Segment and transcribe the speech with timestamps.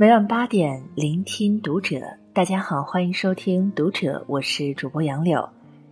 [0.00, 2.00] 每晚八点，聆听读者。
[2.32, 5.44] 大家好，欢迎收听《读者》，我是主播杨柳。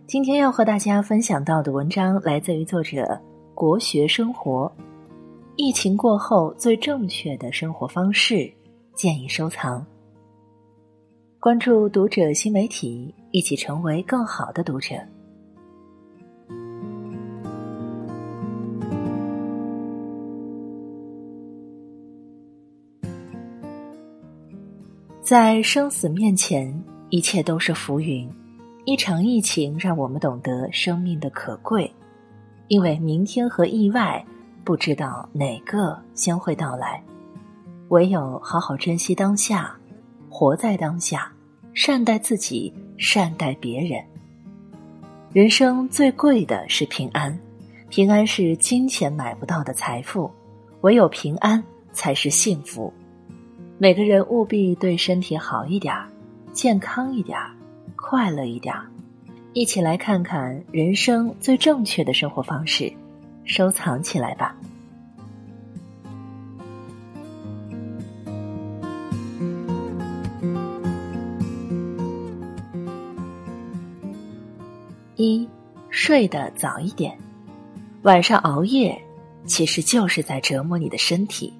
[0.07, 3.05] 今天要和大家分享到的文章来自于作者
[3.53, 4.71] 国学生活。
[5.57, 8.49] 疫情过后最正确的生活方式，
[8.95, 9.85] 建议收藏。
[11.41, 14.95] 关注《读者》新媒体，一起成为更好的读者。
[25.27, 26.73] 在生死面前，
[27.09, 28.25] 一切都是浮云。
[28.85, 31.93] 一场疫情让我们懂得生命的可贵，
[32.69, 34.25] 因为明天和意外
[34.63, 37.03] 不知道哪个先会到来，
[37.89, 39.75] 唯有好好珍惜当下，
[40.29, 41.29] 活在当下，
[41.73, 44.01] 善待自己，善待别人。
[45.33, 47.37] 人生最贵的是平安，
[47.89, 50.31] 平安是金钱买不到的财富，
[50.79, 52.93] 唯有平安才是幸福。
[53.79, 55.93] 每个人务必对身体好一点，
[56.51, 57.37] 健康一点，
[57.95, 58.73] 快乐一点。
[59.53, 62.91] 一起来看看人生最正确的生活方式，
[63.45, 64.55] 收藏起来吧。
[75.17, 75.47] 一，
[75.91, 77.15] 睡得早一点。
[78.01, 78.99] 晚上熬夜，
[79.45, 81.53] 其实就是在折磨你的身体。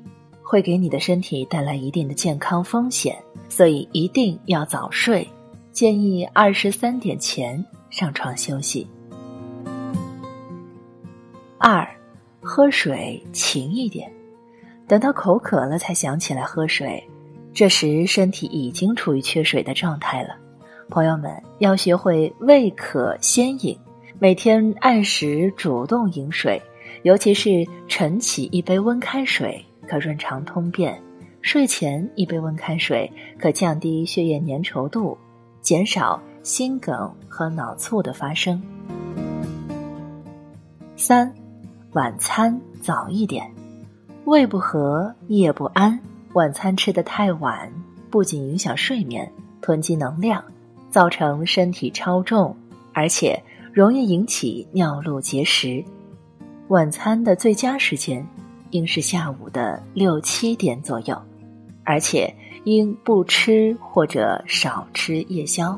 [0.50, 5.28] 会给你的身体带来一定的健康风险，所以一定要早睡。
[5.74, 8.88] 建议二十三点前上床休息。
[11.58, 11.86] 二，
[12.40, 14.10] 喝水勤一点，
[14.88, 17.04] 等到口渴了才想起来喝水，
[17.54, 20.30] 这时身体已经处于缺水的状态了。
[20.88, 23.78] 朋友们要学会未渴先饮，
[24.18, 26.62] 每天按时主动饮水，
[27.04, 29.62] 尤其是晨起一杯温开水。
[29.88, 31.02] 可润肠通便，
[31.42, 35.18] 睡前一杯温开水可降低血液粘稠度，
[35.62, 38.62] 减少心梗和脑卒的发生。
[40.96, 41.34] 三，
[41.94, 43.50] 晚餐早一点，
[44.26, 45.98] 胃不和夜不安，
[46.34, 47.72] 晚餐吃得太晚，
[48.10, 49.32] 不仅影响睡眠、
[49.62, 50.44] 囤积能量，
[50.90, 52.56] 造成身体超重，
[52.94, 55.84] 而且容易引起尿路结石。
[56.70, 58.28] 晚餐的最佳时间。
[58.72, 61.16] 应是下午的六七点左右，
[61.84, 62.34] 而且
[62.66, 65.78] 应不吃或者少吃夜宵。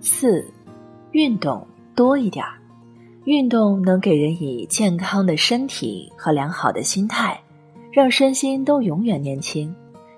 [0.00, 0.46] 四，
[1.12, 2.54] 运动多一点儿，
[3.24, 7.40] 运动能给人以健康的身体和良好的心态，
[7.90, 9.74] 让身心都永远年轻。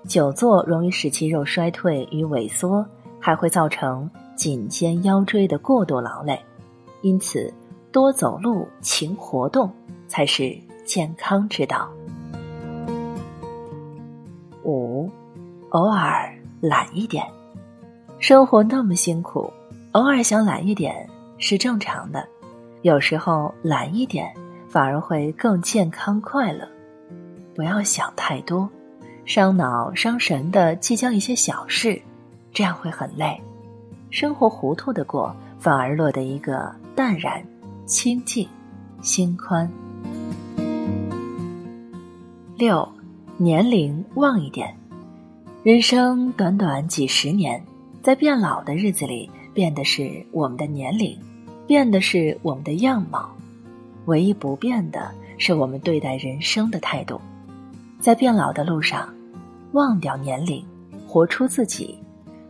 [0.07, 2.85] 久坐容易使肌肉衰退与萎缩，
[3.19, 6.39] 还会造成颈肩腰椎的过度劳累，
[7.01, 7.51] 因此
[7.91, 9.71] 多走路勤活动。
[10.15, 11.89] 才是健康之道。
[14.63, 15.11] 五，
[15.71, 17.27] 偶尔懒一点，
[18.17, 19.51] 生活那么辛苦，
[19.91, 21.05] 偶尔想懒一点
[21.37, 22.25] 是正常的。
[22.81, 24.33] 有时候懒一点
[24.69, 26.65] 反而会更健康快乐。
[27.53, 28.69] 不要想太多，
[29.25, 32.01] 伤脑伤神的计较一些小事，
[32.53, 33.37] 这样会很累。
[34.11, 37.45] 生活糊涂的过，反而落得一个淡然、
[37.85, 38.47] 清静、
[39.01, 39.69] 心宽。
[42.57, 42.87] 六，
[43.35, 44.73] 年龄旺一点。
[45.61, 47.61] 人生短短几十年，
[48.01, 51.19] 在变老的日子里，变的是我们的年龄，
[51.67, 53.29] 变的是我们的样貌，
[54.05, 57.19] 唯一不变的是我们对待人生的态度。
[57.99, 59.13] 在变老的路上，
[59.73, 60.65] 忘掉年龄，
[61.05, 61.99] 活出自己，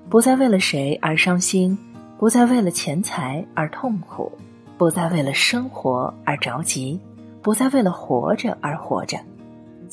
[0.08, 1.76] 不再为了谁而伤心，
[2.20, 4.32] 不再为了钱财而痛苦，
[4.78, 7.00] 不再为了生活而着急，
[7.42, 9.18] 不再为了活着而活着。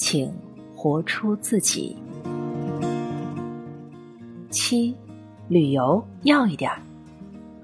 [0.03, 0.35] 请
[0.75, 1.97] 活出自己。
[4.51, 4.93] 七，
[5.47, 6.83] 旅游要一点儿。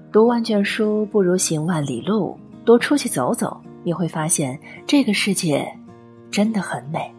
[0.09, 5.69] 读万卷书不如行万里路，多出去走走，你会发现这个世界
[6.31, 7.13] 真的很美。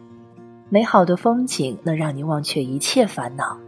[0.70, 3.58] 美好的风景能让你忘却一切烦恼。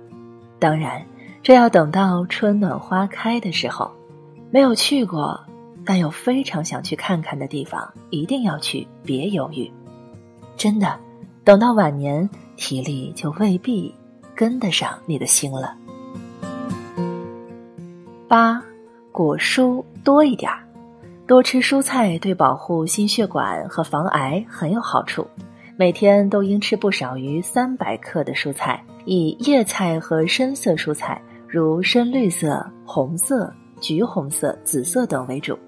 [0.59, 1.05] 当然，
[1.43, 3.93] 这要等到春暖花开的时候。
[4.51, 5.39] 没有去过，
[5.85, 9.71] 但又非常想去看看的地方，一定要去，别犹豫。
[10.57, 10.99] 真的。
[11.45, 13.93] 等到晚年，体力就未必
[14.33, 15.75] 跟得上你的心了。
[18.29, 18.63] 八，
[19.11, 20.63] 果蔬多一点儿，
[21.27, 25.27] 多吃蔬菜对保护心血管和防癌很有好处。
[25.77, 35.59] 每天都应吃不少于三百克的蔬菜，以叶菜和深色蔬菜，如深绿色、红色、橘红色、紫色等为主。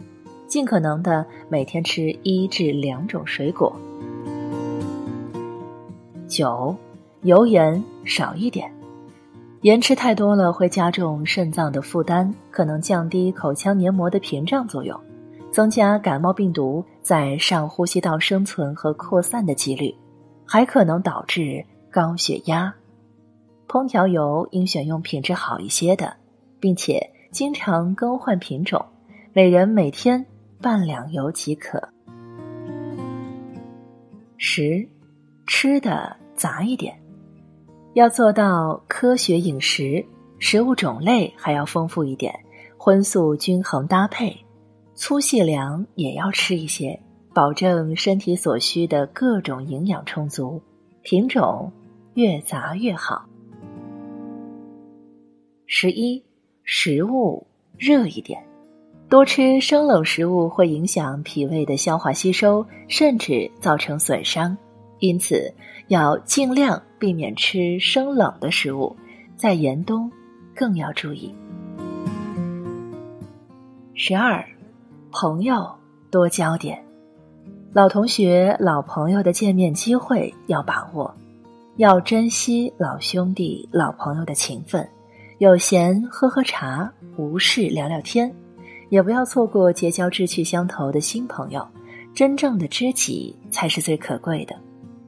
[0.47, 3.75] 尽可能的每天吃一至两种水果。
[6.35, 6.77] 九，
[7.23, 8.69] 油盐少一点。
[9.61, 15.01] 盐吃太多了会加重肾脏的负担，可能降低口腔黏膜的屏障作用，
[15.53, 19.95] 增加感冒病毒在上呼吸道生存和扩散的几率，
[20.45, 22.75] 还可能导致高血压。
[23.69, 26.17] 烹调油应选用品质好一些的，
[26.59, 27.01] 并且
[27.31, 28.85] 经常更换品种，
[29.33, 30.27] 每人每天
[30.61, 31.89] 半两油即可。
[34.37, 34.87] 十，
[35.47, 36.95] 吃的杂一点。
[37.95, 40.05] 要做到科学饮食，
[40.39, 42.35] 食物种类还要丰富一点，
[42.77, 44.37] 荤素均衡搭配，
[44.95, 47.01] 粗细粮也要吃一些，
[47.33, 50.61] 保证身体所需的各种营养充足，
[51.03, 51.73] 品种
[52.15, 53.25] 越杂越好。
[55.67, 56.23] 十一，
[56.65, 57.47] 食物
[57.79, 58.45] 热一点，
[59.09, 64.57] 多吃生冷食物会影响脾胃的消化吸收，甚至造成损伤。
[65.07, 65.53] 因此，
[65.89, 68.97] 要尽量避免吃生冷的食物，
[69.37, 70.11] 在严冬
[70.55, 71.35] 更要注意。
[73.95, 74.43] 十二，
[75.13, 75.71] 朋友
[76.11, 76.83] 多交点，
[77.75, 81.15] 老同学、老朋友的见面机会要把握，
[81.77, 84.89] 要珍惜老兄弟、老朋友的情分。
[85.39, 88.35] 有闲喝喝茶，无事聊聊天，
[88.89, 91.67] 也不要错过结交志趣相投的新朋友。
[92.15, 94.55] 真正的知己才是最可贵的。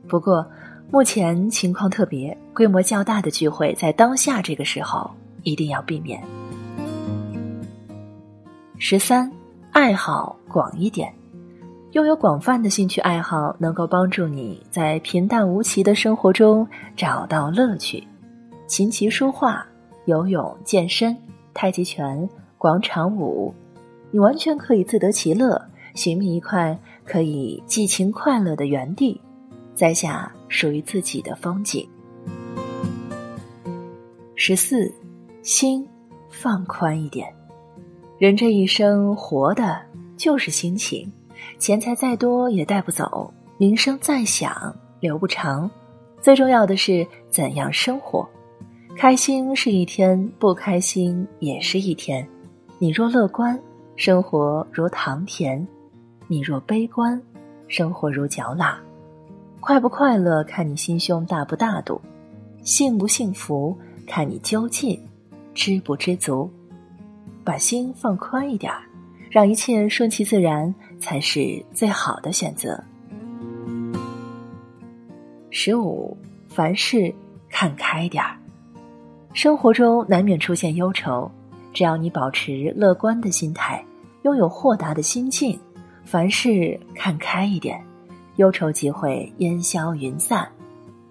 [0.09, 0.47] 不过，
[0.91, 5.11] 目前情况特别，规模较大的聚会在当下这个时候
[5.43, 6.23] 一定要避免。
[8.79, 9.31] 十三，
[9.73, 11.13] 爱好广一点，
[11.93, 18.07] 拥有广泛的兴趣爱好，能够帮助你在平淡无奇的生活中找到乐趣。
[18.67, 19.67] 琴棋书画、
[20.05, 21.17] 游泳、健身、
[21.55, 22.29] 太极拳、
[22.59, 23.53] 广场舞，
[24.11, 25.61] 你完全可以自得其乐，
[25.95, 29.21] 寻觅一块可以寄情快乐的园地。
[29.77, 31.89] 栽下属于自己的风景。
[34.35, 34.93] 十四，
[35.43, 35.87] 心
[36.29, 37.33] 放宽一点。
[38.19, 39.81] 人这一生活的
[40.17, 41.13] 就是心情，
[41.59, 45.71] 钱财再多也带不走，名声再响留不长。
[46.21, 48.27] 最重要的是怎样生活。
[48.97, 52.27] 开心是一天，不开心也是一天。
[52.79, 53.59] 你若乐观，
[53.95, 55.67] 生活如糖甜；
[56.27, 57.21] 你若悲观，
[57.69, 58.81] 生活如嚼蜡。
[59.67, 62.01] 快不快乐，看你心胸大不大度；
[62.63, 63.77] 幸不幸福，
[64.07, 64.97] 看你究竟
[65.55, 66.49] 知不知足。
[67.43, 68.83] 把心放宽一点儿，
[69.29, 72.81] 让一切顺其自然，才是最好的选择。
[75.51, 76.17] 十五，
[76.47, 77.13] 凡事
[77.51, 78.39] 看开点儿。
[79.33, 81.29] 生活中难免出现忧愁，
[81.73, 83.85] 只要你保持乐观的心态，
[84.23, 85.59] 拥有豁达的心境，
[86.05, 87.85] 凡事看开一点。
[88.37, 90.49] 忧愁即会烟消云散，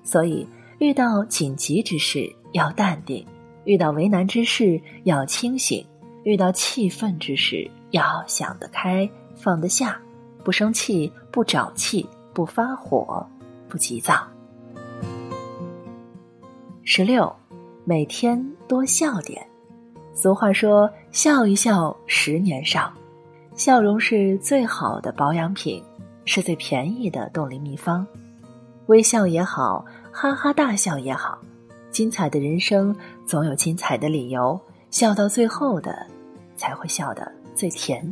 [0.04, 0.48] 所以
[0.80, 3.26] 遇到紧急之事要淡定，
[3.64, 5.86] 遇到为难之事要清醒，
[6.24, 10.00] 遇到气愤之事要想得开放得下，
[10.44, 13.26] 不生气不找气不发火
[13.68, 14.28] 不急躁。
[16.84, 17.36] 十六，
[17.84, 19.46] 每天多笑点。
[20.14, 22.94] 俗话说：“笑一笑，十年少。”
[23.56, 25.84] 笑容是最好的保养品。
[26.26, 28.06] 是最便宜的冻龄秘方，
[28.88, 31.40] 微笑也好，哈哈大笑也好，
[31.92, 36.06] 精彩的人生总有精彩的理由，笑到最后的
[36.58, 38.12] 才会笑得最甜。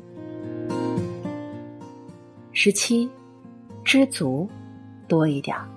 [2.52, 3.10] 十七，
[3.84, 4.48] 知足
[5.08, 5.68] 多一点儿。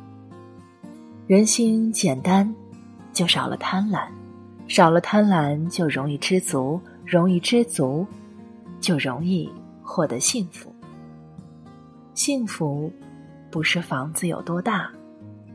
[1.27, 2.55] 人心简单，
[3.15, 4.07] 就少了贪婪，
[4.69, 8.07] 少了贪婪就容易知足，容易知足，
[8.79, 9.51] 就容易
[9.83, 10.71] 获得幸福。
[12.17, 12.91] 幸福，
[13.51, 14.91] 不是房子有多大，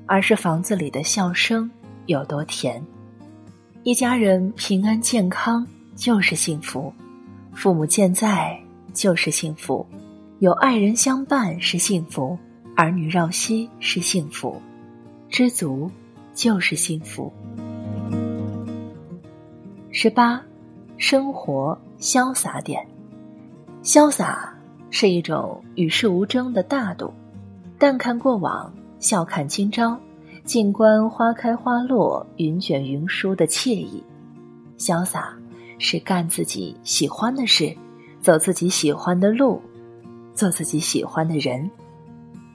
[0.05, 1.69] 而是房子里的笑声
[2.05, 2.79] 有多甜。
[3.81, 5.65] 一家人平安健康
[5.95, 6.93] 就是幸福，
[7.51, 8.55] 父母健在
[8.93, 9.83] 就是幸福，
[10.37, 12.37] 有爱人相伴是幸福，
[12.75, 14.61] 儿女绕膝是幸福，
[15.29, 15.89] 知足
[16.35, 17.33] 就是幸福。
[19.89, 20.39] 十八，
[20.97, 22.87] 生活潇洒点，
[23.81, 24.55] 潇洒。
[24.91, 27.11] 是一种与世无争的大度，
[27.79, 29.97] 淡看过往，笑看今朝，
[30.43, 34.03] 静观花开花落，云卷云舒的惬意。
[34.77, 35.33] 潇洒
[35.79, 37.73] 是干自己喜欢的事，
[38.19, 39.61] 走自己喜欢的路，
[40.35, 41.71] 做自己喜欢的人，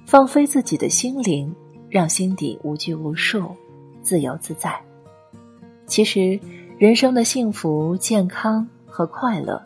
[0.05, 1.53] 放飞自己的心灵，
[1.89, 3.49] 让心底无拘无束，
[4.03, 4.79] 自由自在。
[5.87, 6.39] 其实，
[6.77, 9.61] 人生的幸福、健康和快乐，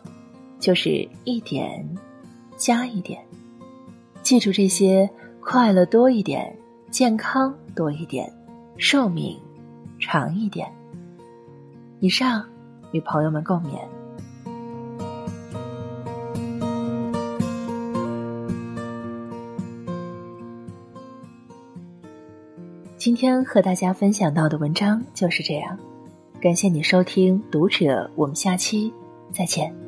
[0.57, 1.85] 就是一点。
[2.61, 3.19] 加一点，
[4.21, 6.55] 记住这些：快乐多一点，
[6.91, 8.31] 健康多一点，
[8.77, 9.35] 寿命
[9.99, 10.71] 长一点。
[12.01, 12.47] 以上
[12.91, 13.79] 与朋友们共勉。
[22.95, 25.75] 今天和大家分享到的文章就是这样，
[26.39, 28.93] 感谢你收听《读者》，我们下期
[29.33, 29.80] 再见。